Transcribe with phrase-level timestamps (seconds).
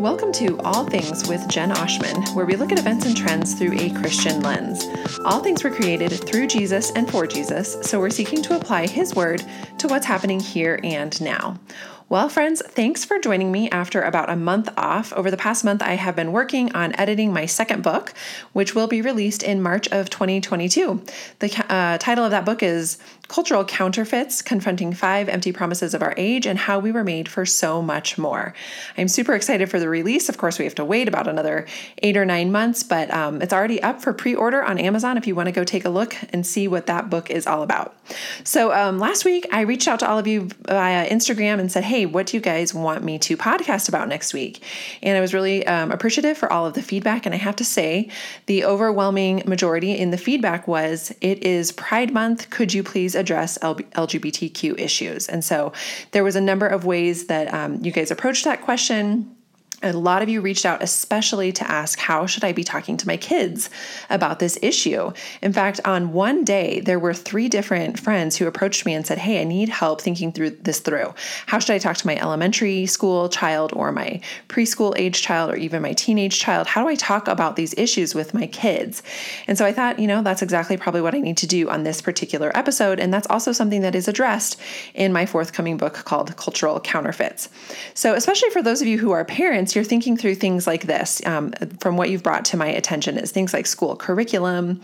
[0.00, 3.74] Welcome to All Things with Jen Oshman, where we look at events and trends through
[3.74, 4.88] a Christian lens.
[5.26, 9.14] All things were created through Jesus and for Jesus, so we're seeking to apply His
[9.14, 9.44] word
[9.76, 11.60] to what's happening here and now.
[12.08, 15.12] Well, friends, thanks for joining me after about a month off.
[15.12, 18.14] Over the past month, I have been working on editing my second book,
[18.54, 21.04] which will be released in March of 2022.
[21.40, 22.96] The uh, title of that book is
[23.30, 27.46] Cultural Counterfeits Confronting Five Empty Promises of Our Age and How We Were Made for
[27.46, 28.52] So Much More.
[28.98, 30.28] I'm super excited for the release.
[30.28, 31.64] Of course, we have to wait about another
[32.02, 35.28] eight or nine months, but um, it's already up for pre order on Amazon if
[35.28, 37.94] you want to go take a look and see what that book is all about.
[38.42, 41.84] So, um, last week, I reached out to all of you via Instagram and said,
[41.84, 44.64] Hey, what do you guys want me to podcast about next week?
[45.04, 47.26] And I was really um, appreciative for all of the feedback.
[47.26, 48.10] And I have to say,
[48.46, 52.50] the overwhelming majority in the feedback was, It is Pride Month.
[52.50, 55.28] Could you please address LGBTQ issues.
[55.28, 55.72] And so
[56.10, 59.36] there was a number of ways that um, you guys approached that question
[59.82, 63.06] a lot of you reached out especially to ask how should i be talking to
[63.06, 63.70] my kids
[64.10, 65.10] about this issue?
[65.40, 69.18] In fact on one day there were three different friends who approached me and said
[69.18, 71.14] hey i need help thinking through this through.
[71.46, 75.56] How should i talk to my elementary school child or my preschool age child or
[75.56, 76.66] even my teenage child?
[76.66, 79.02] How do i talk about these issues with my kids?
[79.46, 81.84] And so i thought you know that's exactly probably what i need to do on
[81.84, 84.60] this particular episode and that's also something that is addressed
[84.94, 87.48] in my forthcoming book called cultural counterfeits.
[87.94, 91.24] So especially for those of you who are parents you're thinking through things like this
[91.26, 94.80] um, from what you've brought to my attention is things like school curriculum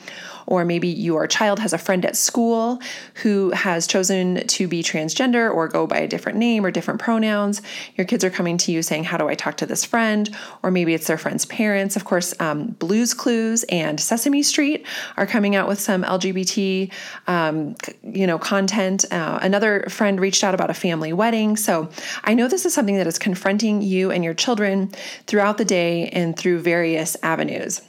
[0.47, 2.80] or maybe your child has a friend at school
[3.22, 7.62] who has chosen to be transgender or go by a different name or different pronouns.
[7.97, 10.34] Your kids are coming to you saying, How do I talk to this friend?
[10.62, 11.97] Or maybe it's their friend's parents.
[11.97, 14.86] Of course, um, Blues Clues and Sesame Street
[15.17, 16.92] are coming out with some LGBT,
[17.27, 19.05] um, you know, content.
[19.11, 21.56] Uh, another friend reached out about a family wedding.
[21.56, 21.89] So
[22.24, 24.92] I know this is something that is confronting you and your children
[25.27, 27.83] throughout the day and through various avenues.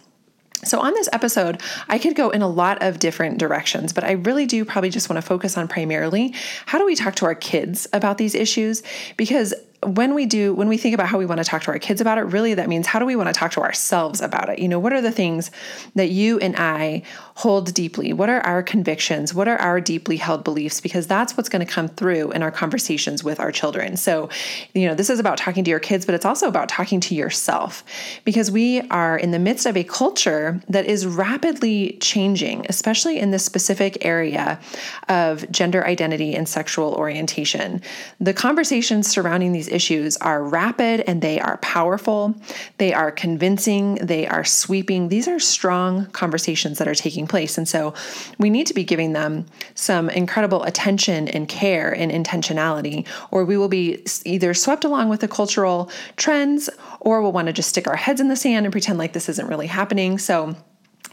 [0.64, 4.14] So, on this episode, I could go in a lot of different directions, but I
[4.14, 6.34] really do probably just want to focus on primarily
[6.66, 8.82] how do we talk to our kids about these issues?
[9.18, 11.78] Because when we do when we think about how we want to talk to our
[11.78, 14.50] kids about it really that means how do we want to talk to ourselves about
[14.50, 14.58] it?
[14.58, 15.52] You know what are the things
[15.94, 17.04] that you and i
[17.36, 18.12] hold deeply?
[18.12, 19.36] What are our convictions?
[19.36, 20.82] What are our deeply held beliefs?
[20.82, 23.98] Because that's what's going to come through in our conversations with our children.
[23.98, 24.30] So
[24.74, 27.16] you know this is about talking to your kids but it's also about talking to
[27.16, 27.84] yourself.
[28.26, 33.30] Because we are in the midst of a culture that is rapidly changing especially in
[33.30, 34.60] this specific area
[35.08, 37.80] of gender identity and sexual orientation.
[38.20, 42.36] The conversations surrounding these these issues are rapid and they are powerful.
[42.78, 43.96] They are convincing.
[43.96, 45.10] They are sweeping.
[45.10, 47.58] These are strong conversations that are taking place.
[47.58, 47.94] And so
[48.38, 49.46] we need to be giving them
[49.76, 55.22] some incredible attention and care and intentionality, or we will be either swept along with
[55.22, 56.70] the cultural trends
[57.00, 59.30] or we'll want to just stick our heads in the sand and pretend like this
[59.30, 60.18] isn't really happening.
[60.18, 60.56] So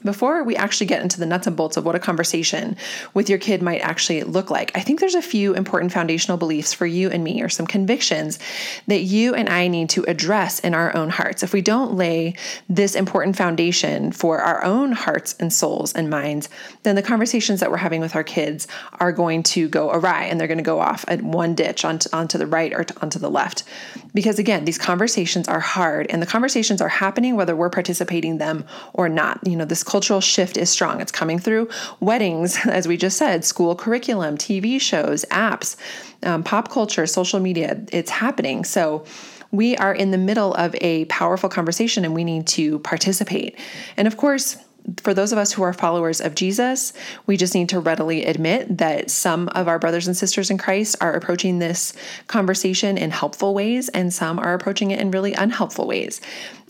[0.04, 2.76] before we actually get into the nuts and bolts of what a conversation
[3.14, 6.72] with your kid might actually look like, I think there's a few important foundational beliefs
[6.72, 8.38] for you and me, or some convictions
[8.86, 11.42] that you and I need to address in our own hearts.
[11.42, 12.34] If we don't lay
[12.68, 16.48] this important foundation for our own hearts and souls and minds,
[16.82, 18.66] then the conversations that we're having with our kids
[19.00, 22.08] are going to go awry and they're going to go off at one ditch onto,
[22.12, 23.64] onto the right or onto the left.
[24.12, 28.64] Because again, these conversations are hard and the conversations are happening whether we're participating them
[28.92, 29.40] or not.
[29.46, 31.00] You know, this cultural shift is strong.
[31.00, 31.68] It's coming through
[32.00, 35.76] weddings, as we just said, school curriculum, TV shows, apps,
[36.24, 37.80] um, pop culture, social media.
[37.92, 38.64] It's happening.
[38.64, 39.04] So,
[39.52, 43.56] we are in the middle of a powerful conversation and we need to participate.
[43.96, 44.56] And of course,
[45.02, 46.92] for those of us who are followers of Jesus,
[47.26, 50.96] we just need to readily admit that some of our brothers and sisters in Christ
[51.00, 51.94] are approaching this
[52.26, 56.20] conversation in helpful ways, and some are approaching it in really unhelpful ways.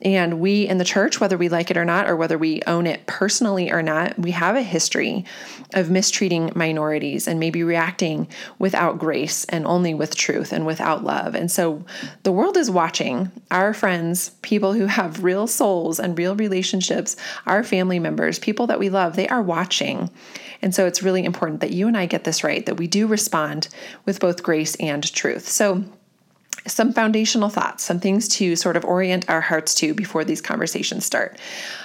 [0.04, 2.86] And we in the church, whether we like it or not, or whether we own
[2.86, 5.24] it personally or not, we have a history
[5.72, 8.28] of mistreating minorities and maybe reacting
[8.58, 11.34] without grace and only with truth and without love.
[11.34, 11.84] And so
[12.22, 17.16] the world is watching our friends, people who have real souls and real relationships,
[17.46, 20.10] our family members, people that we love, they are watching.
[20.60, 23.06] And so it's really important that you and I get this right, that we do
[23.06, 23.68] respond
[24.04, 25.48] with both grace and truth.
[25.48, 25.84] So
[26.66, 31.04] some foundational thoughts, some things to sort of orient our hearts to before these conversations
[31.04, 31.38] start.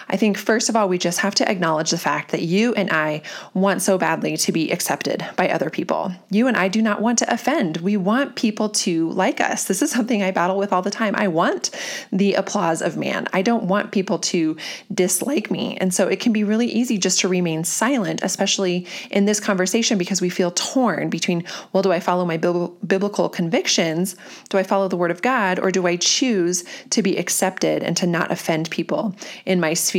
[0.10, 2.90] I think, first of all, we just have to acknowledge the fact that you and
[2.90, 3.22] I
[3.54, 6.12] want so badly to be accepted by other people.
[6.32, 7.78] You and I do not want to offend.
[7.78, 9.66] We want people to like us.
[9.66, 11.14] This is something I battle with all the time.
[11.16, 11.70] I want
[12.12, 13.28] the applause of man.
[13.34, 14.58] I don't want people to
[14.92, 15.78] dislike me.
[15.78, 20.00] And so it can be really easy just to remain silent, especially in this conversation,
[20.00, 24.16] because we feel torn between, well, do I follow my biblical convictions?
[24.50, 25.60] Do I follow the word of God?
[25.60, 29.16] Or do I choose to be accepted and to not offend people
[29.46, 29.99] in my sphere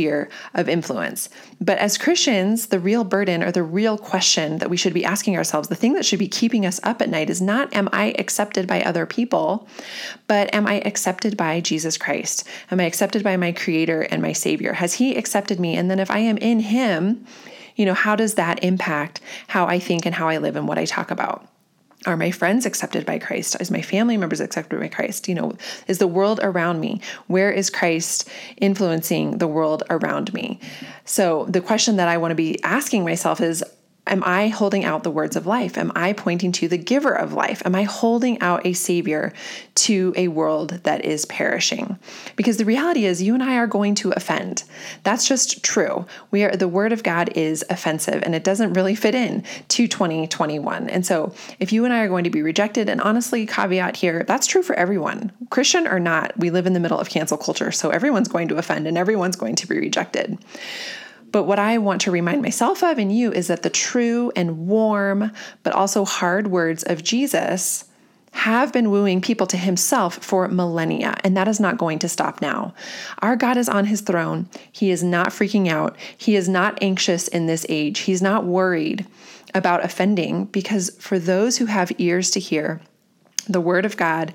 [0.53, 1.29] of influence?
[1.59, 5.37] But as Christians, the real burden or the real question that we should be asking
[5.37, 8.15] ourselves, the thing that should be keeping us up at night is not, am I
[8.17, 9.67] accepted by other people,
[10.27, 12.47] but am I accepted by Jesus Christ?
[12.71, 14.73] Am I accepted by my Creator and my Savior?
[14.73, 15.75] Has He accepted me?
[15.75, 17.25] And then if I am in Him,
[17.75, 20.77] you know, how does that impact how I think and how I live and what
[20.77, 21.47] I talk about?
[22.07, 23.55] Are my friends accepted by Christ?
[23.59, 25.27] Is my family members accepted by Christ?
[25.27, 25.53] You know,
[25.87, 26.99] is the world around me?
[27.27, 28.27] Where is Christ
[28.57, 30.59] influencing the world around me?
[31.05, 33.63] So, the question that I want to be asking myself is
[34.07, 35.77] Am I holding out the words of life?
[35.77, 37.61] Am I pointing to the giver of life?
[37.65, 39.31] Am I holding out a savior
[39.75, 41.99] to a world that is perishing?
[42.35, 44.63] Because the reality is you and I are going to offend.
[45.03, 46.07] That's just true.
[46.31, 49.87] We are the word of God is offensive and it doesn't really fit in to
[49.87, 50.89] 2021.
[50.89, 54.23] And so if you and I are going to be rejected, and honestly, caveat here,
[54.27, 55.31] that's true for everyone.
[55.51, 57.71] Christian or not, we live in the middle of cancel culture.
[57.71, 60.39] So everyone's going to offend and everyone's going to be rejected.
[61.31, 64.67] But what I want to remind myself of and you is that the true and
[64.67, 65.31] warm,
[65.63, 67.85] but also hard words of Jesus
[68.33, 72.41] have been wooing people to himself for millennia, and that is not going to stop
[72.41, 72.73] now.
[73.19, 74.49] Our God is on his throne.
[74.71, 75.97] He is not freaking out.
[76.17, 77.99] He is not anxious in this age.
[77.99, 79.05] He's not worried
[79.53, 82.79] about offending because for those who have ears to hear,
[83.49, 84.33] the word of God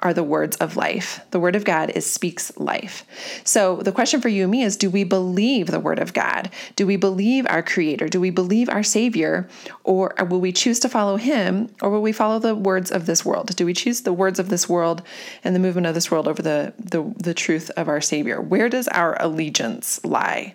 [0.00, 1.20] are the words of life.
[1.30, 3.04] The word of God is speaks life.
[3.44, 6.50] So the question for you and me is do we believe the word of God?
[6.76, 8.08] Do we believe our creator?
[8.08, 9.48] Do we believe our savior
[9.84, 13.24] or will we choose to follow him or will we follow the words of this
[13.24, 13.54] world?
[13.56, 15.02] Do we choose the words of this world
[15.42, 18.40] and the movement of this world over the the, the truth of our savior?
[18.40, 20.54] Where does our allegiance lie?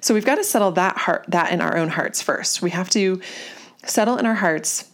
[0.00, 2.62] So we've got to settle that heart that in our own hearts first.
[2.62, 3.20] We have to
[3.84, 4.84] settle in our hearts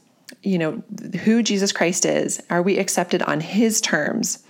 [0.42, 0.82] you know,
[1.24, 2.42] who Jesus Christ is?
[2.50, 4.42] Are we accepted on his terms?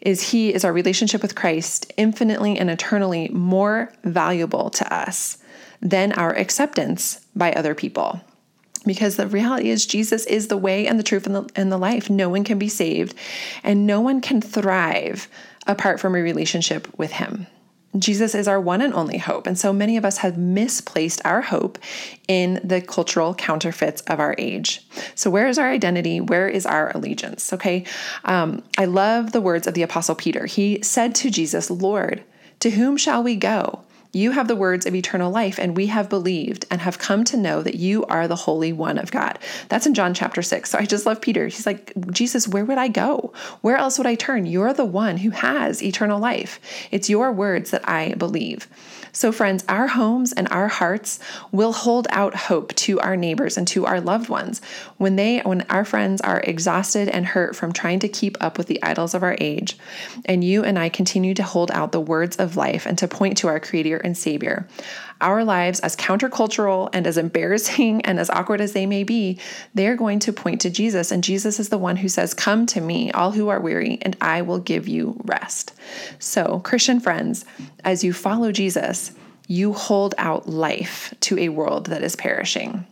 [0.00, 5.38] Is he, is our relationship with Christ infinitely and eternally more valuable to us
[5.80, 8.20] than our acceptance by other people?
[8.84, 11.78] Because the reality is, Jesus is the way and the truth and the, and the
[11.78, 12.10] life.
[12.10, 13.14] No one can be saved,
[13.62, 15.28] and no one can thrive
[15.68, 17.46] apart from a relationship with him.
[17.98, 19.46] Jesus is our one and only hope.
[19.46, 21.78] And so many of us have misplaced our hope
[22.26, 24.86] in the cultural counterfeits of our age.
[25.14, 26.20] So, where is our identity?
[26.20, 27.52] Where is our allegiance?
[27.52, 27.84] Okay.
[28.24, 30.46] Um, I love the words of the Apostle Peter.
[30.46, 32.22] He said to Jesus, Lord,
[32.60, 33.84] to whom shall we go?
[34.12, 37.36] You have the words of eternal life, and we have believed and have come to
[37.36, 39.38] know that you are the Holy One of God.
[39.68, 40.70] That's in John chapter 6.
[40.70, 41.46] So I just love Peter.
[41.46, 43.32] He's like, Jesus, where would I go?
[43.62, 44.44] Where else would I turn?
[44.44, 46.60] You're the one who has eternal life.
[46.90, 48.68] It's your words that I believe.
[49.14, 51.18] So, friends, our homes and our hearts
[51.52, 54.62] will hold out hope to our neighbors and to our loved ones
[54.96, 58.68] when they when our friends are exhausted and hurt from trying to keep up with
[58.68, 59.76] the idols of our age,
[60.24, 63.36] and you and I continue to hold out the words of life and to point
[63.38, 64.66] to our creator and savior.
[65.20, 69.38] Our lives, as countercultural and as embarrassing and as awkward as they may be,
[69.74, 71.10] they're going to point to Jesus.
[71.10, 74.16] And Jesus is the one who says, Come to me, all who are weary, and
[74.20, 75.72] I will give you rest.
[76.18, 77.44] So, Christian friends,
[77.84, 79.12] as you follow Jesus,
[79.48, 82.86] you hold out life to a world that is perishing.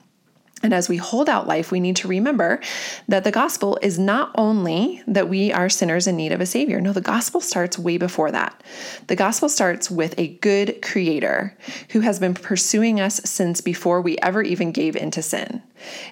[0.62, 2.60] And as we hold out life, we need to remember
[3.08, 6.80] that the gospel is not only that we are sinners in need of a savior.
[6.80, 8.62] No, the gospel starts way before that.
[9.06, 11.56] The gospel starts with a good creator
[11.90, 15.62] who has been pursuing us since before we ever even gave into sin.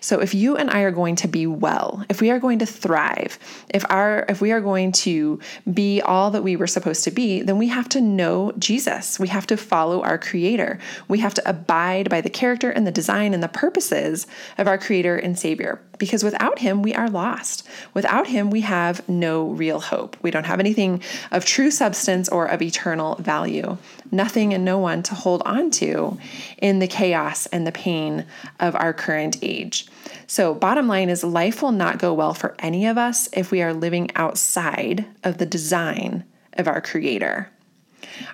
[0.00, 2.66] So if you and I are going to be well, if we are going to
[2.66, 3.38] thrive,
[3.70, 5.40] if our if we are going to
[5.72, 9.18] be all that we were supposed to be, then we have to know Jesus.
[9.18, 10.78] We have to follow our creator.
[11.08, 14.78] We have to abide by the character and the design and the purposes of our
[14.78, 17.66] creator and savior because without him we are lost.
[17.94, 20.16] Without him we have no real hope.
[20.22, 23.76] We don't have anything of true substance or of eternal value.
[24.10, 26.18] Nothing and no one to hold on to
[26.58, 28.24] in the chaos and the pain
[28.58, 29.86] of our current age.
[30.26, 33.62] So, bottom line is life will not go well for any of us if we
[33.62, 36.24] are living outside of the design
[36.54, 37.50] of our Creator.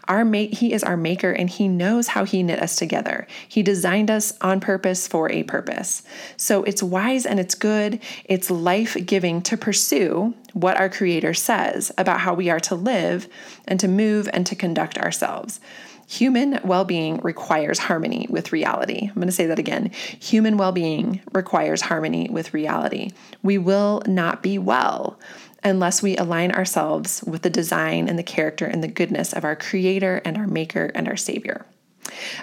[0.09, 3.27] Our mate, he is our maker and he knows how he knit us together.
[3.49, 6.03] He designed us on purpose for a purpose.
[6.37, 11.91] So it's wise and it's good, it's life giving to pursue what our creator says
[11.99, 13.29] about how we are to live
[13.67, 15.61] and to move and to conduct ourselves.
[16.07, 19.09] Human well being requires harmony with reality.
[19.09, 19.91] I'm going to say that again.
[20.21, 23.11] Human well being requires harmony with reality.
[23.43, 25.19] We will not be well
[25.65, 29.57] unless we align ourselves with the design and the character and the goodness of our
[29.57, 31.65] Creator and our Maker and our Savior.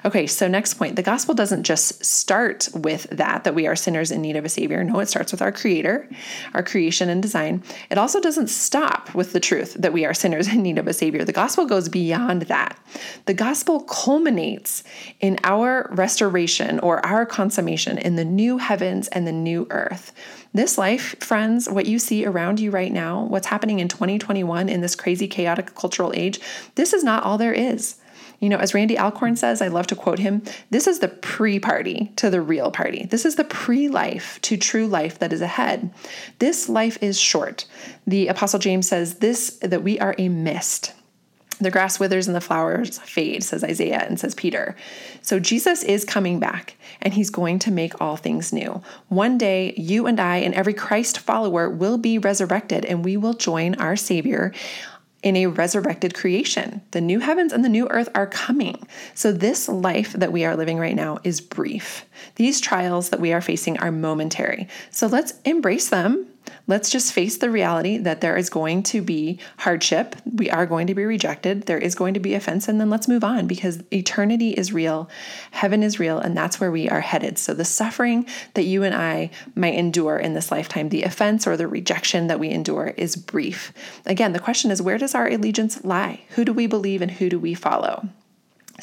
[0.05, 0.95] Okay, so next point.
[0.95, 4.49] The gospel doesn't just start with that, that we are sinners in need of a
[4.49, 4.83] savior.
[4.83, 6.09] No, it starts with our creator,
[6.53, 7.63] our creation and design.
[7.89, 10.93] It also doesn't stop with the truth that we are sinners in need of a
[10.93, 11.23] savior.
[11.23, 12.77] The gospel goes beyond that.
[13.25, 14.83] The gospel culminates
[15.19, 20.11] in our restoration or our consummation in the new heavens and the new earth.
[20.53, 24.81] This life, friends, what you see around you right now, what's happening in 2021 in
[24.81, 26.41] this crazy, chaotic cultural age,
[26.75, 27.95] this is not all there is.
[28.41, 30.41] You know, as Randy Alcorn says, I love to quote him
[30.71, 33.05] this is the pre party to the real party.
[33.05, 35.93] This is the pre life to true life that is ahead.
[36.39, 37.65] This life is short.
[38.05, 40.93] The Apostle James says this that we are a mist.
[41.61, 44.75] The grass withers and the flowers fade, says Isaiah and says Peter.
[45.21, 48.81] So Jesus is coming back and he's going to make all things new.
[49.09, 53.33] One day, you and I and every Christ follower will be resurrected and we will
[53.33, 54.53] join our Savior
[55.21, 56.81] in a resurrected creation.
[56.91, 58.87] The new heavens and the new earth are coming.
[59.13, 62.05] So, this life that we are living right now is brief.
[62.37, 64.67] These trials that we are facing are momentary.
[64.89, 66.25] So, let's embrace them
[66.71, 70.15] let's just face the reality that there is going to be hardship.
[70.23, 71.63] We are going to be rejected.
[71.63, 75.09] There is going to be offense, and then let's move on because eternity is real,
[75.51, 77.37] heaven is real, and that's where we are headed.
[77.37, 81.57] So, the suffering that you and I might endure in this lifetime, the offense or
[81.57, 83.73] the rejection that we endure, is brief.
[84.05, 86.21] Again, the question is where does our allegiance lie?
[86.35, 88.07] Who do we believe and who do we follow?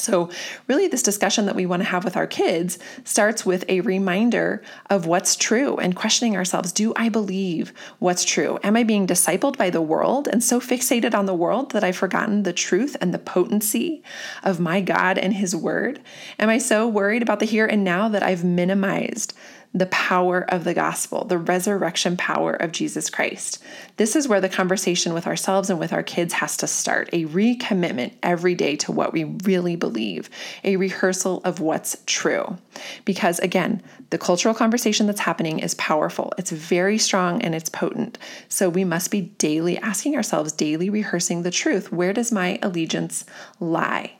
[0.01, 0.31] So,
[0.67, 4.63] really, this discussion that we want to have with our kids starts with a reminder
[4.91, 8.59] of what's true and questioning ourselves Do I believe what's true?
[8.63, 11.97] Am I being discipled by the world and so fixated on the world that I've
[11.97, 14.03] forgotten the truth and the potency
[14.43, 16.01] of my God and His Word?
[16.39, 19.35] Am I so worried about the here and now that I've minimized
[19.75, 23.63] the power of the gospel, the resurrection power of Jesus Christ.
[23.97, 27.27] This is where the conversation with ourselves and with our kids has to start a
[27.27, 30.31] recommitment every day to what we really believe,
[30.65, 32.57] a rehearsal of what's true.
[33.05, 38.19] Because again, the cultural conversation that's happening is powerful, it's very strong, and it's potent.
[38.49, 41.93] So we must be daily asking ourselves, daily rehearsing the truth.
[41.93, 43.25] Where does my allegiance
[43.61, 44.18] lie?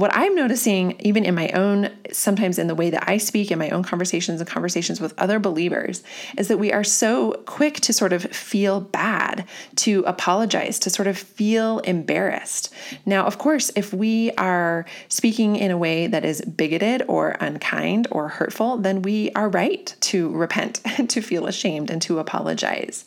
[0.00, 3.58] What I'm noticing, even in my own, sometimes in the way that I speak in
[3.58, 6.02] my own conversations and conversations with other believers,
[6.38, 9.44] is that we are so quick to sort of feel bad,
[9.76, 12.72] to apologize, to sort of feel embarrassed.
[13.04, 18.08] Now, of course, if we are speaking in a way that is bigoted or unkind
[18.10, 23.04] or hurtful, then we are right to repent and to feel ashamed and to apologize.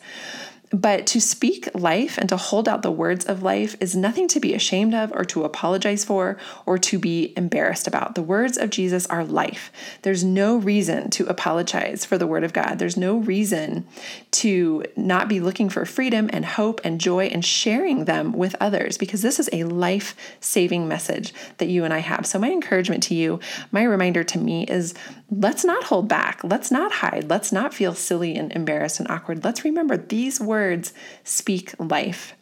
[0.74, 4.40] But to speak life and to hold out the words of life is nothing to
[4.40, 8.16] be ashamed of or to apologize for or to be embarrassed about.
[8.16, 9.70] The words of Jesus are life.
[10.02, 12.80] There's no reason to apologize for the word of God.
[12.80, 13.86] There's no reason
[14.32, 18.98] to not be looking for freedom and hope and joy and sharing them with others
[18.98, 22.26] because this is a life saving message that you and I have.
[22.26, 23.38] So, my encouragement to you,
[23.70, 24.92] my reminder to me is
[25.30, 26.42] let's not hold back.
[26.42, 27.30] Let's not hide.
[27.30, 29.44] Let's not feel silly and embarrassed and awkward.
[29.44, 30.94] Let's remember these words words
[31.24, 32.34] speak life.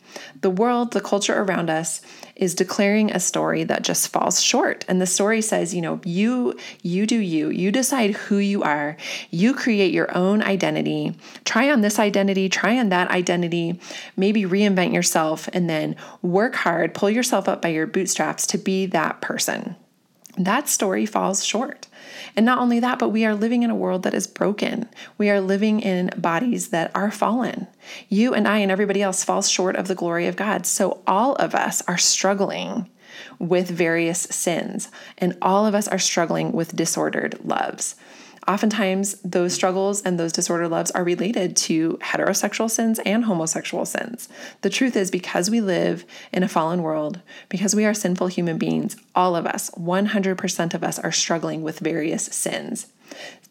[0.43, 2.03] The world, the culture around us
[2.37, 4.85] is declaring a story that just falls short.
[4.89, 7.49] And the story says, you know, you you do you.
[7.49, 8.97] You decide who you are.
[9.31, 11.15] You create your own identity.
[11.45, 13.81] Try on this identity, try on that identity,
[14.17, 18.87] maybe reinvent yourself and then work hard, pull yourself up by your bootstraps to be
[18.87, 19.77] that person.
[20.37, 21.89] That story falls short.
[22.37, 24.89] And not only that, but we are living in a world that is broken.
[25.19, 27.67] We are living in bodies that are fallen.
[28.09, 30.67] You and I and everybody else falls short of the glory of God.
[30.67, 32.89] So all of us are struggling
[33.39, 37.97] with various sins, and all of us are struggling with disordered loves.
[38.49, 44.29] Oftentimes, those struggles and those disorder loves are related to heterosexual sins and homosexual sins.
[44.63, 48.59] The truth is, because we live in a fallen world, because we are sinful human
[48.59, 52.87] beings, all of us, 100% of us, are struggling with various sins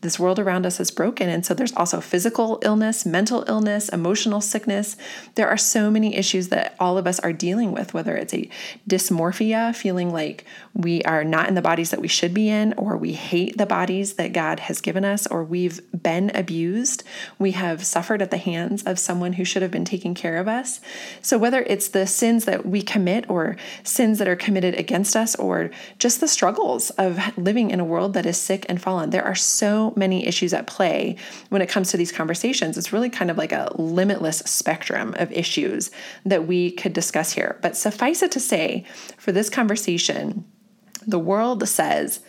[0.01, 1.29] this world around us is broken.
[1.29, 4.97] And so there's also physical illness, mental illness, emotional sickness.
[5.35, 8.49] There are so many issues that all of us are dealing with, whether it's a
[8.89, 12.97] dysmorphia, feeling like we are not in the bodies that we should be in, or
[12.97, 17.03] we hate the bodies that God has given us, or we've been abused.
[17.37, 20.47] We have suffered at the hands of someone who should have been taking care of
[20.47, 20.81] us.
[21.21, 25.35] So whether it's the sins that we commit or sins that are committed against us,
[25.35, 29.23] or just the struggles of living in a world that is sick and fallen, there
[29.23, 29.35] are
[29.97, 31.17] many issues at play
[31.49, 32.77] when it comes to these conversations.
[32.77, 35.91] It's really kind of like a limitless spectrum of issues
[36.25, 37.57] that we could discuss here.
[37.61, 38.85] But suffice it to say,
[39.17, 40.45] for this conversation,
[41.05, 42.19] The world says,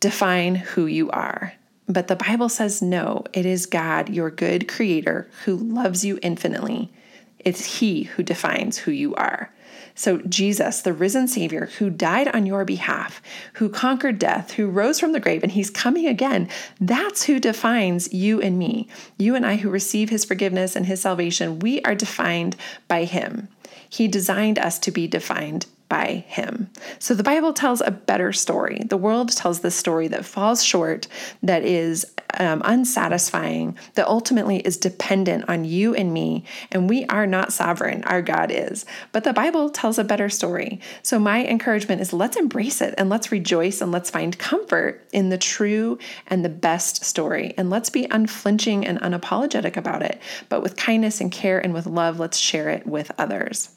[0.00, 1.54] define who you are.
[1.86, 6.92] But the Bible says, no, it is God, your good creator, who loves you infinitely.
[7.38, 9.52] It's He who defines who you are.
[9.98, 13.20] So, Jesus, the risen Savior who died on your behalf,
[13.54, 16.48] who conquered death, who rose from the grave, and He's coming again,
[16.80, 18.86] that's who defines you and me.
[19.18, 22.54] You and I who receive His forgiveness and His salvation, we are defined
[22.86, 23.48] by Him.
[23.88, 26.70] He designed us to be defined by him.
[26.98, 28.82] So the Bible tells a better story.
[28.88, 31.08] The world tells this story that falls short,
[31.42, 32.06] that is
[32.38, 36.44] um, unsatisfying, that ultimately is dependent on you and me.
[36.70, 38.84] And we are not sovereign, our God is.
[39.12, 40.80] But the Bible tells a better story.
[41.02, 45.30] So my encouragement is let's embrace it and let's rejoice and let's find comfort in
[45.30, 47.54] the true and the best story.
[47.56, 50.20] And let's be unflinching and unapologetic about it.
[50.48, 53.70] But with kindness and care and with love, let's share it with others.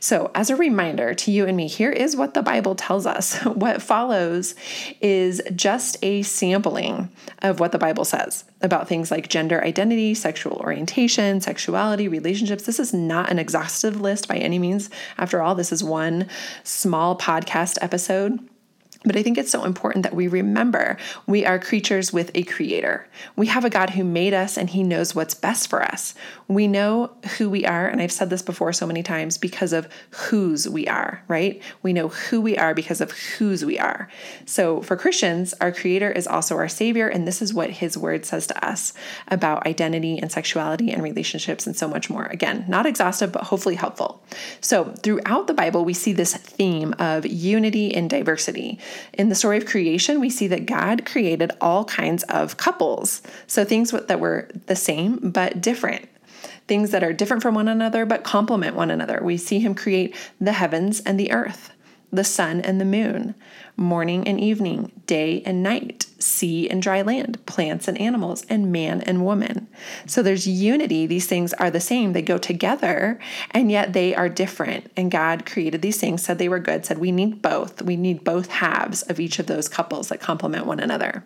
[0.00, 3.38] So, as a reminder to you and me, here is what the Bible tells us.
[3.58, 4.54] What follows
[5.00, 7.10] is just a sampling
[7.40, 12.64] of what the Bible says about things like gender identity, sexual orientation, sexuality, relationships.
[12.64, 14.90] This is not an exhaustive list by any means.
[15.16, 16.28] After all, this is one
[16.62, 18.38] small podcast episode.
[19.04, 23.06] But I think it's so important that we remember we are creatures with a creator.
[23.36, 26.14] We have a God who made us and he knows what's best for us.
[26.48, 29.86] We know who we are, and I've said this before so many times because of
[30.10, 31.62] whose we are, right?
[31.82, 34.08] We know who we are because of whose we are.
[34.46, 38.24] So for Christians, our creator is also our savior, and this is what his word
[38.24, 38.94] says to us
[39.28, 42.24] about identity and sexuality and relationships and so much more.
[42.24, 44.22] Again, not exhaustive, but hopefully helpful.
[44.60, 48.78] So throughout the Bible, we see this theme of unity and diversity.
[49.12, 53.22] In the story of creation, we see that God created all kinds of couples.
[53.46, 56.08] So things that were the same but different.
[56.66, 59.20] Things that are different from one another but complement one another.
[59.22, 61.72] We see him create the heavens and the earth,
[62.10, 63.34] the sun and the moon,
[63.76, 69.02] morning and evening, day and night, sea and dry land, plants and animals, and man
[69.02, 69.68] and woman.
[70.06, 71.06] So there's unity.
[71.06, 73.18] These things are the same, they go together,
[73.50, 74.90] and yet they are different.
[74.96, 77.82] And God created these things, said they were good, said we need both.
[77.82, 81.24] We need both halves of each of those couples that complement one another.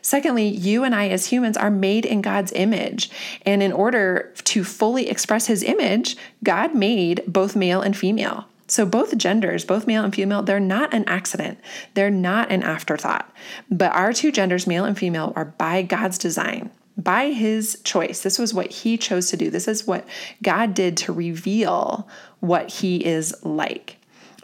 [0.00, 3.10] Secondly, you and I as humans are made in God's image.
[3.44, 8.46] And in order to fully express his image, God made both male and female.
[8.68, 11.58] So, both genders, both male and female, they're not an accident.
[11.94, 13.32] They're not an afterthought.
[13.70, 18.22] But our two genders, male and female, are by God's design, by His choice.
[18.22, 19.50] This was what He chose to do.
[19.50, 20.06] This is what
[20.42, 22.08] God did to reveal
[22.40, 23.95] what He is like.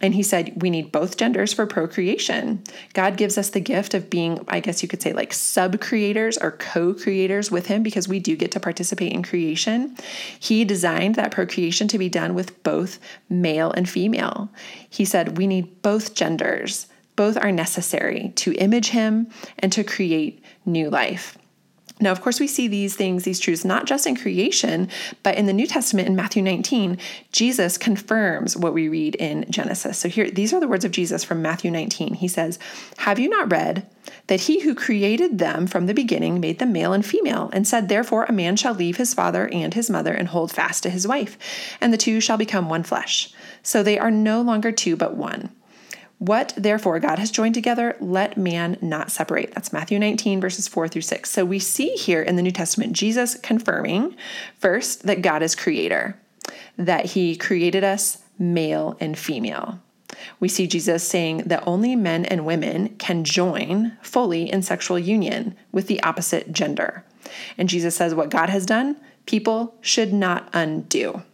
[0.02, 2.64] And he said, we need both genders for procreation.
[2.92, 6.36] God gives us the gift of being, I guess you could say, like sub creators
[6.36, 9.96] or co creators with him because we do get to participate in creation.
[10.40, 14.50] He designed that procreation to be done with both male and female.
[14.90, 16.88] He said, we need both genders.
[17.14, 19.28] Both are necessary to image him
[19.60, 21.38] and to create new life.
[22.02, 24.88] Now, of course, we see these things, these truths, not just in creation,
[25.22, 26.98] but in the New Testament in Matthew 19,
[27.30, 29.98] Jesus confirms what we read in Genesis.
[29.98, 32.14] So here, these are the words of Jesus from Matthew 19.
[32.14, 32.58] He says,
[32.98, 33.86] Have you not read
[34.26, 37.88] that he who created them from the beginning made them male and female, and said,
[37.88, 41.06] Therefore, a man shall leave his father and his mother and hold fast to his
[41.06, 41.38] wife,
[41.80, 43.32] and the two shall become one flesh.
[43.62, 45.50] So they are no longer two, but one.
[46.22, 49.52] What therefore God has joined together, let man not separate.
[49.56, 51.28] That's Matthew 19, verses 4 through 6.
[51.28, 54.14] So we see here in the New Testament Jesus confirming
[54.60, 56.16] first that God is creator,
[56.76, 59.80] that he created us male and female.
[60.38, 65.56] We see Jesus saying that only men and women can join fully in sexual union
[65.72, 67.04] with the opposite gender.
[67.58, 68.94] And Jesus says what God has done,
[69.26, 71.24] people should not undo.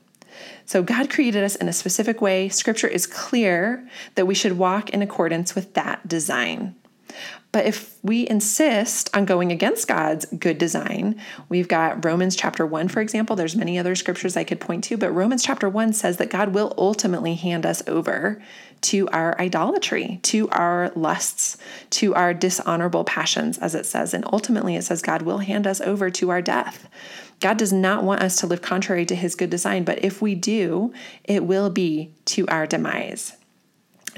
[0.68, 2.50] So God created us in a specific way.
[2.50, 6.74] Scripture is clear that we should walk in accordance with that design.
[7.52, 12.88] But if we insist on going against God's good design, we've got Romans chapter 1
[12.88, 16.18] for example, there's many other scriptures I could point to, but Romans chapter 1 says
[16.18, 18.42] that God will ultimately hand us over
[18.82, 21.56] to our idolatry, to our lusts,
[21.90, 25.80] to our dishonorable passions as it says, and ultimately it says God will hand us
[25.80, 26.90] over to our death.
[27.40, 30.34] God does not want us to live contrary to his good design, but if we
[30.34, 30.92] do,
[31.24, 33.36] it will be to our demise.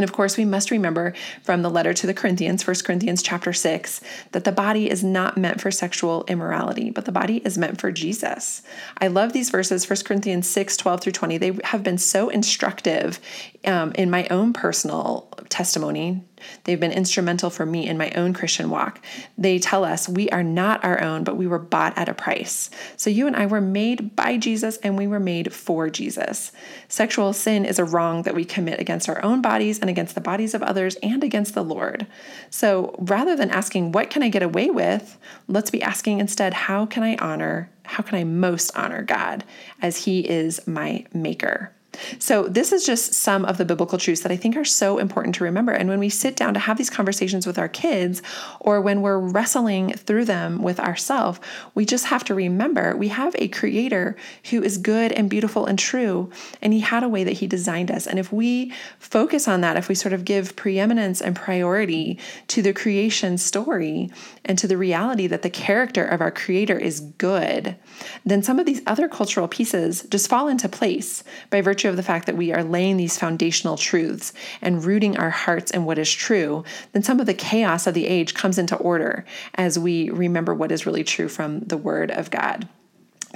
[0.01, 3.53] And of course, we must remember from the letter to the Corinthians, 1 Corinthians chapter
[3.53, 4.01] 6,
[4.33, 7.93] that the body is not meant for sexual immorality, but the body is meant for
[7.93, 8.63] Jesus.
[8.99, 11.37] I love these verses, 1 Corinthians 6, 12 through 20.
[11.37, 13.21] They have been so instructive
[13.67, 16.25] um, in my own personal testimony
[16.65, 19.05] They've been instrumental for me in my own Christian walk.
[19.39, 22.71] They tell us we are not our own, but we were bought at a price.
[22.97, 26.53] So you and I were made by Jesus and we were made for Jesus.
[26.89, 30.21] Sexual sin is a wrong that we commit against our own bodies and against the
[30.21, 32.07] bodies of others and against the Lord.
[32.51, 35.19] So rather than asking, what can I get away with?
[35.49, 39.45] Let's be asking instead, how can I honor, how can I most honor God
[39.81, 41.73] as He is my maker?
[42.19, 45.35] So, this is just some of the biblical truths that I think are so important
[45.37, 45.73] to remember.
[45.73, 48.23] And when we sit down to have these conversations with our kids,
[48.61, 51.41] or when we're wrestling through them with ourselves,
[51.75, 54.17] we just have to remember we have a creator
[54.51, 56.31] who is good and beautiful and true,
[56.63, 58.07] and he had a way that he designed us.
[58.07, 62.63] And if we focus on that, if we sort of give preeminence and priority to
[62.63, 64.11] the creation story
[64.45, 67.77] and to the reality that the character of our creator is good,
[68.25, 72.03] then some of these other cultural pieces just fall into place by virtue of the
[72.03, 76.13] fact that we are laying these foundational truths and rooting our hearts in what is
[76.13, 80.55] true, then some of the chaos of the age comes into order as we remember
[80.55, 82.69] what is really true from the Word of God.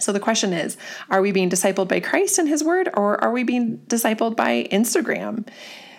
[0.00, 0.76] So the question is
[1.10, 4.68] Are we being discipled by Christ and His Word, or are we being discipled by
[4.70, 5.46] Instagram?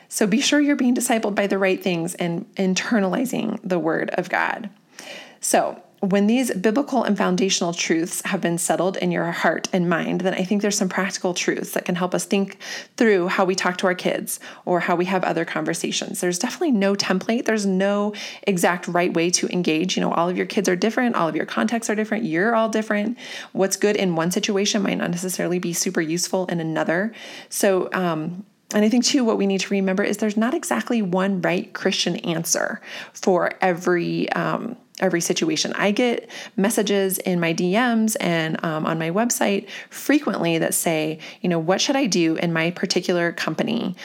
[0.10, 4.30] So be sure you're being discipled by the right things and internalizing the Word of
[4.30, 4.70] God.
[5.40, 5.82] So,
[6.12, 10.34] when these biblical and foundational truths have been settled in your heart and mind, then
[10.34, 12.58] I think there's some practical truths that can help us think
[12.98, 16.22] through how we talk to our kids or how we have other conversations.
[16.22, 18.14] There's definitely no template, there's no
[18.44, 19.98] exact right way to engage.
[19.98, 22.56] You know, all of your kids are different, all of your contexts are different, you're
[22.56, 23.18] all different.
[23.52, 27.14] What's good in one situation might not necessarily be super useful in another.
[27.50, 31.02] So, um, and I think, too, what we need to remember is there's not exactly
[31.02, 32.82] one right Christian answer
[33.14, 35.74] for every um, every situation.
[35.74, 41.50] I get messages in my DMs and um, on my website frequently that say, you
[41.50, 43.96] know, what should I do in my particular company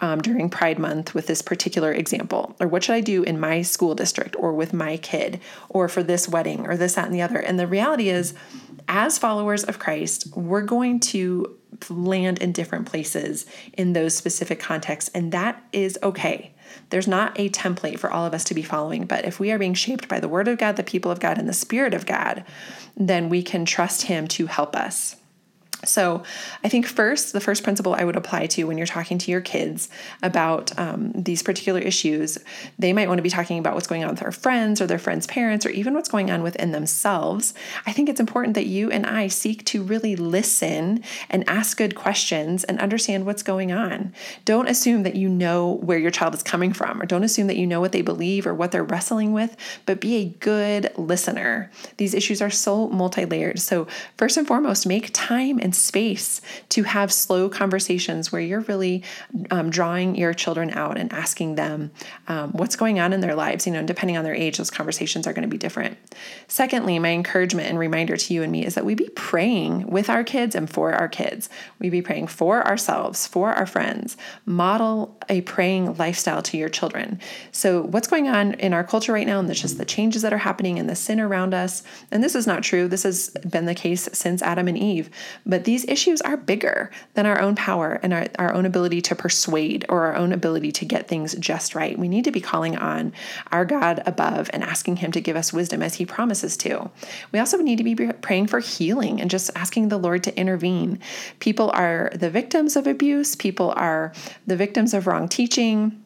[0.00, 2.56] um, during Pride Month with this particular example?
[2.58, 6.02] Or what should I do in my school district or with my kid or for
[6.02, 7.38] this wedding or this, that, and the other?
[7.38, 8.34] And the reality is,
[8.90, 11.56] as followers of Christ, we're going to
[11.88, 16.52] land in different places in those specific contexts, and that is okay.
[16.90, 19.58] There's not a template for all of us to be following, but if we are
[19.58, 22.04] being shaped by the Word of God, the people of God, and the Spirit of
[22.04, 22.44] God,
[22.96, 25.14] then we can trust Him to help us.
[25.84, 26.22] So,
[26.62, 29.40] I think first, the first principle I would apply to when you're talking to your
[29.40, 29.88] kids
[30.22, 32.38] about um, these particular issues,
[32.78, 34.98] they might want to be talking about what's going on with their friends or their
[34.98, 37.54] friends' parents or even what's going on within themselves.
[37.86, 41.94] I think it's important that you and I seek to really listen and ask good
[41.94, 44.12] questions and understand what's going on.
[44.44, 47.56] Don't assume that you know where your child is coming from or don't assume that
[47.56, 51.70] you know what they believe or what they're wrestling with, but be a good listener.
[51.96, 53.58] These issues are so multi layered.
[53.60, 58.62] So, first and foremost, make time and and space to have slow conversations where you're
[58.62, 59.04] really
[59.52, 61.92] um, drawing your children out and asking them
[62.26, 63.68] um, what's going on in their lives.
[63.68, 65.96] You know, depending on their age, those conversations are going to be different.
[66.48, 70.10] Secondly, my encouragement and reminder to you and me is that we be praying with
[70.10, 71.48] our kids and for our kids.
[71.78, 74.16] We be praying for ourselves, for our friends.
[74.46, 77.20] Model a praying lifestyle to your children.
[77.52, 80.32] So, what's going on in our culture right now, and there's just the changes that
[80.32, 82.88] are happening and the sin around us, and this is not true.
[82.88, 85.10] This has been the case since Adam and Eve.
[85.46, 89.02] But but these issues are bigger than our own power and our, our own ability
[89.02, 91.98] to persuade or our own ability to get things just right.
[91.98, 93.12] We need to be calling on
[93.52, 96.90] our God above and asking Him to give us wisdom as He promises to.
[97.30, 100.98] We also need to be praying for healing and just asking the Lord to intervene.
[101.40, 104.14] People are the victims of abuse, people are
[104.46, 106.02] the victims of wrong teaching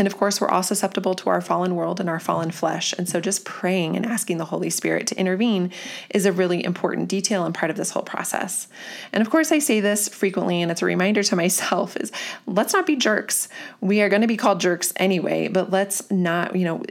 [0.00, 2.94] and of course, we're all susceptible to our fallen world and our fallen flesh.
[2.96, 5.70] And so just praying and asking the Holy Spirit to intervene
[6.08, 8.66] is a really important detail and part of this whole process.
[9.12, 12.12] And of course, I say this frequently, and it's a reminder to myself is
[12.46, 13.50] let's not be jerks.
[13.82, 16.82] We are going to be called jerks anyway, but let's not, you know,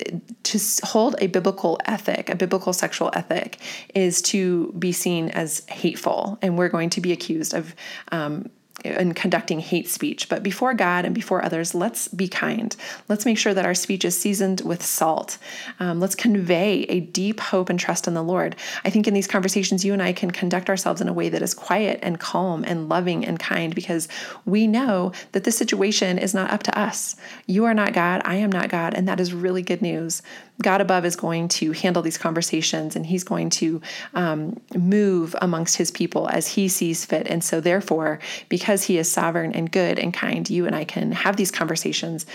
[0.43, 3.58] to hold a biblical ethic, a biblical sexual ethic
[3.95, 6.38] is to be seen as hateful.
[6.43, 7.74] And we're going to be accused of
[8.12, 8.52] um,
[8.85, 10.29] and conducting hate speech.
[10.29, 12.75] But before God and before others, let's be kind.
[13.07, 15.37] Let's make sure that our speech is seasoned with salt.
[15.79, 18.55] Um, let's convey a deep hope and trust in the Lord.
[18.83, 21.41] I think in these conversations, you and I can conduct ourselves in a way that
[21.41, 24.07] is quiet and calm and loving and kind because
[24.45, 27.15] we know that this situation is not up to us.
[27.47, 28.21] You are not God.
[28.25, 28.93] I am not God.
[28.93, 30.21] And that is really good news.
[30.61, 33.81] God above is going to handle these conversations and he's going to
[34.13, 37.27] um, move amongst his people as he sees fit.
[37.27, 41.12] And so, therefore, because he is sovereign and good and kind, you and I can
[41.12, 42.25] have these conversations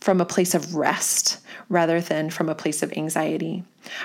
[0.00, 3.64] from a place of rest rather than from a place of anxiety.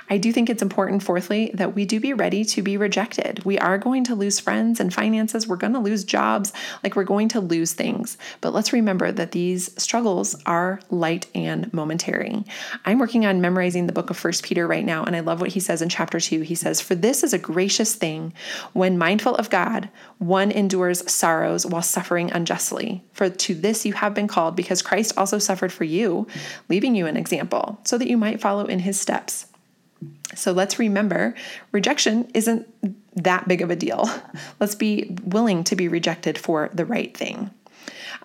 [0.10, 3.44] I do think it's important, fourthly, that we do be ready to be rejected.
[3.44, 5.48] We are going to lose friends and finances.
[5.48, 6.54] We're going to lose jobs.
[6.84, 8.18] Like we're going to lose things.
[8.42, 12.44] But let's remember that these struggles are light and momentary.
[12.86, 15.52] I'm working on memorizing the book of First Peter right now, and I love what
[15.52, 16.42] he says in chapter 2.
[16.42, 18.34] He says, For this is a gracious thing
[18.74, 23.04] when mindful of God, one endures sorrows while suffering unjustly.
[23.14, 26.28] For to this you have been called, because Christ also suffered for you,
[26.70, 29.48] leaving you an example, so that you might follow in his steps.
[30.36, 31.36] So let's remember
[31.72, 32.68] rejection isn't
[33.16, 34.10] that big of a deal.
[34.60, 37.52] Let's be willing to be rejected for the right thing.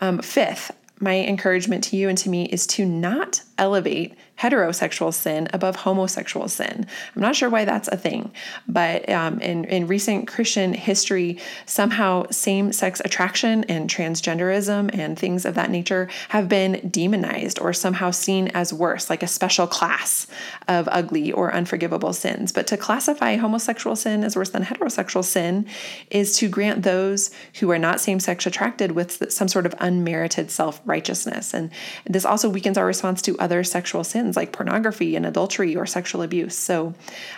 [0.00, 5.48] Um, fifth, my encouragement to you and to me is to not elevate heterosexual sin
[5.52, 6.86] above homosexual sin.
[7.14, 8.32] I'm not sure why that's a thing,
[8.66, 15.44] but um, in, in recent Christian history, somehow same sex attraction and transgenderism and things
[15.44, 20.26] of that nature have been demonized or somehow seen as worse, like a special class
[20.68, 22.50] of ugly or unforgivable sins.
[22.50, 25.66] But to classify homosexual sin as worse than heterosexual sin
[26.10, 30.50] is to grant those who are not same sex attracted with some sort of unmerited
[30.50, 31.52] self righteousness.
[31.52, 31.70] And
[32.06, 36.22] this also weakens our response to other sexual sins like pornography and adultery or sexual
[36.22, 36.56] abuse.
[36.56, 36.94] So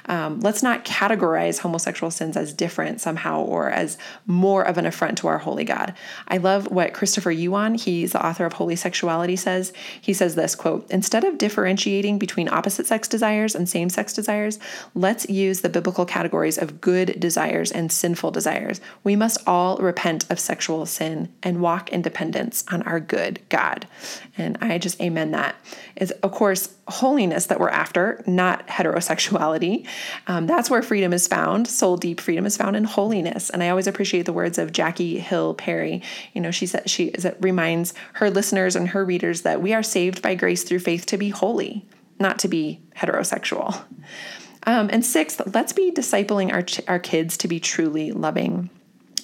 [0.07, 5.18] um, let's not categorize homosexual sins as different somehow or as more of an affront
[5.18, 5.94] to our holy God.
[6.28, 9.72] I love what Christopher Yuan, he's the author of Holy Sexuality, says.
[10.00, 14.59] He says this quote, instead of differentiating between opposite sex desires and same sex desires,
[14.94, 18.81] let's use the biblical categories of good desires and sinful desires.
[19.05, 23.87] We must all repent of sexual sin and walk in dependence on our good God.
[24.37, 25.57] And I just amen that.
[25.96, 29.86] Is of course holiness that we're after, not heterosexuality.
[30.26, 31.68] Um, that's where freedom is found.
[31.68, 33.50] Soul deep freedom is found in holiness.
[33.50, 36.02] And I always appreciate the words of Jackie Hill Perry.
[36.32, 40.22] You know, she said she reminds her listeners and her readers that we are saved
[40.22, 41.86] by grace through faith to be holy,
[42.18, 43.84] not to be heterosexual.
[44.64, 48.70] Um, and sixth, let's be discipling our, our kids to be truly loving.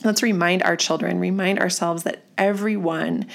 [0.04, 3.26] Let's remind our children, remind ourselves that everyone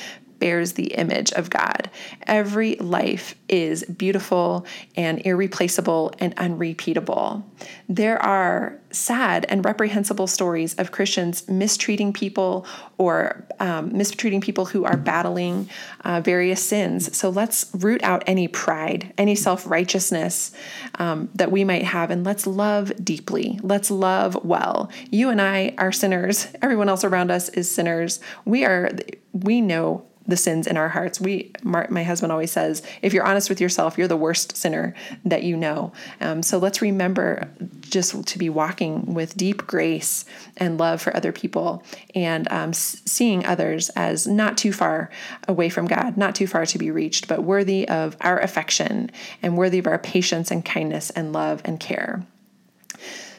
[0.43, 1.89] bears the image of God.
[2.27, 4.65] Every life is beautiful
[4.97, 7.45] and irreplaceable and unrepeatable.
[7.87, 12.65] There are sad and reprehensible stories of Christians mistreating people
[12.97, 15.69] or um, mistreating people who are battling
[16.03, 17.15] uh, various sins.
[17.15, 20.51] So let's root out any pride, any self righteousness
[20.95, 23.61] um, that we might have, and let's love deeply.
[23.63, 24.91] Let's love well.
[25.09, 26.47] You and I are sinners.
[26.61, 28.19] Everyone else around us is sinners.
[28.43, 28.91] We are.
[29.31, 31.19] We know the sins in our hearts.
[31.19, 34.93] We, my husband always says, if you're honest with yourself, you're the worst sinner
[35.25, 35.91] that you know.
[36.21, 37.49] Um, so let's remember
[37.81, 40.25] just to be walking with deep grace
[40.57, 41.83] and love for other people
[42.15, 45.09] and um, seeing others as not too far
[45.47, 49.57] away from God, not too far to be reached, but worthy of our affection and
[49.57, 52.25] worthy of our patience and kindness and love and care.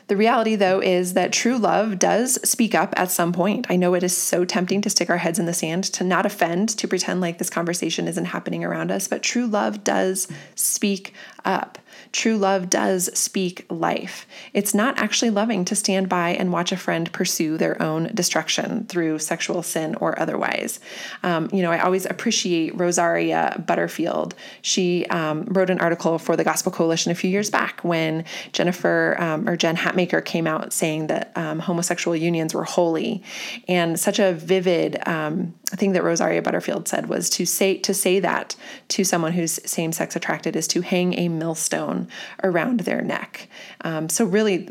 [0.06, 3.66] The reality, though, is that true love does speak up at some point.
[3.70, 6.26] I know it is so tempting to stick our heads in the sand, to not
[6.26, 11.14] offend, to pretend like this conversation isn't happening around us, but true love does speak
[11.44, 11.78] up.
[12.14, 14.24] True love does speak life.
[14.52, 18.86] It's not actually loving to stand by and watch a friend pursue their own destruction
[18.86, 20.78] through sexual sin or otherwise.
[21.24, 24.36] Um, you know, I always appreciate Rosaria Butterfield.
[24.62, 29.16] She um, wrote an article for the Gospel Coalition a few years back when Jennifer
[29.18, 33.24] um, or Jen Hatmaker came out saying that um, homosexual unions were holy.
[33.66, 38.20] And such a vivid um, thing that Rosaria Butterfield said was to say to say
[38.20, 38.54] that
[38.88, 42.03] to someone who's same sex attracted is to hang a millstone
[42.42, 43.48] around their neck.
[43.82, 44.68] Um, so, really,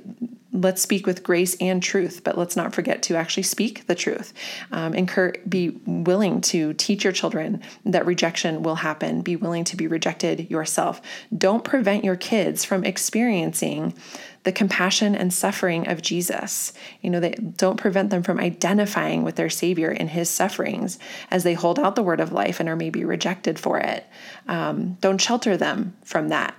[0.54, 4.34] let's speak with grace and truth, but let's not forget to actually speak the truth.
[4.72, 9.22] Um, incur, be willing to teach your children that rejection will happen.
[9.22, 11.02] Be willing to be rejected yourself.
[11.36, 13.96] Don't prevent your kids from experiencing
[14.44, 16.74] the compassion and suffering of Jesus.
[17.02, 21.00] You know, they don't prevent them from identifying with their Savior in his sufferings
[21.32, 24.06] as they hold out the word of life and are maybe rejected for it.
[24.48, 26.56] Um, don't shelter them from that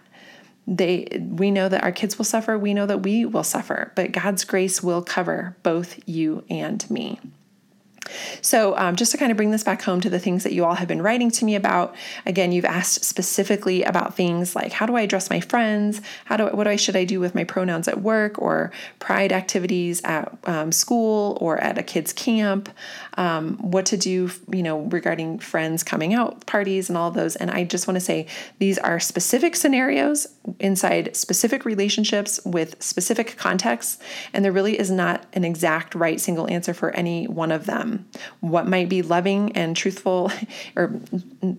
[0.67, 2.57] they we know that our kids will suffer.
[2.59, 7.21] We know that we will suffer but god's grace will cover both you and me
[8.43, 10.65] so, um, just to kind of bring this back home to the things that you
[10.65, 11.95] all have been writing to me about,
[12.27, 16.01] again, you've asked specifically about things like how do I address my friends?
[16.25, 19.33] How do what do I should I do with my pronouns at work or pride
[19.33, 22.69] activities at um, school or at a kid's camp?
[23.17, 27.37] Um, what to do, you know, regarding friends coming out parties and all those.
[27.37, 28.27] And I just want to say
[28.59, 30.27] these are specific scenarios
[30.61, 33.99] inside specific relationships with specific contexts,
[34.33, 37.94] and there really is not an exact right single answer for any one of them.
[38.41, 40.31] What might be loving and truthful,
[40.77, 41.01] or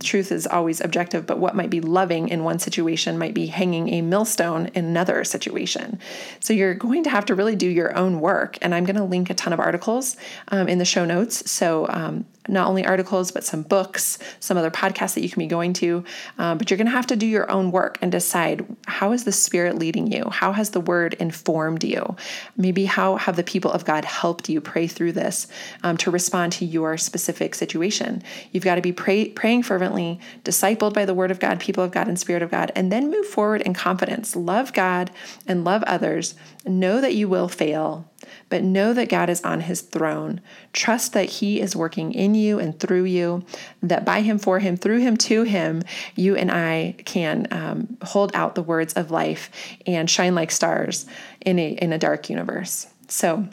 [0.02, 3.90] truth is always objective, but what might be loving in one situation might be hanging
[3.90, 6.00] a millstone in another situation.
[6.40, 8.58] So you're going to have to really do your own work.
[8.62, 10.18] And I'm going to link a ton of articles
[10.50, 11.50] um, in the show notes.
[11.50, 15.48] So um, not only articles, but some books, some other podcasts that you can be
[15.48, 16.04] going to.
[16.38, 19.24] Um, but you're going to have to do your own work and decide how is
[19.24, 20.30] the Spirit leading you?
[20.30, 22.16] How has the Word informed you?
[22.58, 25.48] Maybe how have the people of God helped you pray through this
[25.84, 28.24] um, to respond to your specific situation?
[28.52, 31.92] You've got to be pray, praying fervently, discipled by the Word of God, people of
[31.92, 34.36] God, and Spirit of God, and then move forward in confidence.
[34.36, 35.12] Love God
[35.46, 36.34] and love others.
[36.66, 38.10] Know that you will fail
[38.50, 40.42] but know that God is on his throne.
[40.74, 43.44] Trust that he is working in you and through you,
[43.84, 45.84] that by him, for him, through him, to him,
[46.16, 49.52] you and I can um, hold out the words of life
[49.86, 51.06] and shine like stars
[51.42, 52.88] in a, in a dark universe.
[53.08, 53.48] So,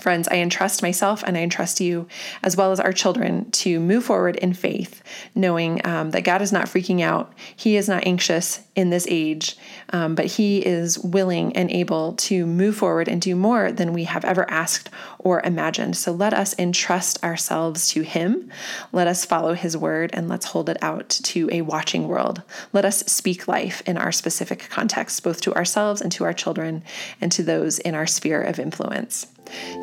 [0.00, 2.06] Friends, I entrust myself and I entrust you,
[2.42, 5.02] as well as our children, to move forward in faith,
[5.34, 7.32] knowing um, that God is not freaking out.
[7.54, 9.56] He is not anxious in this age,
[9.94, 14.04] um, but He is willing and able to move forward and do more than we
[14.04, 15.96] have ever asked or imagined.
[15.96, 18.50] So let us entrust ourselves to Him.
[18.92, 22.42] Let us follow His word and let's hold it out to a watching world.
[22.74, 26.84] Let us speak life in our specific context, both to ourselves and to our children
[27.18, 29.26] and to those in our sphere of influence.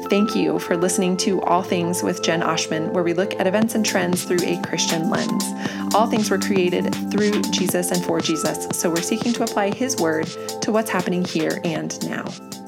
[0.10, 3.76] Thank you for listening to All Things with Jen Oshman, where we look at events
[3.76, 5.43] and trends through a Christian lens.
[5.95, 9.97] All things were created through Jesus and for Jesus, so we're seeking to apply His
[9.97, 10.28] word
[10.62, 12.62] to what's happening here and now.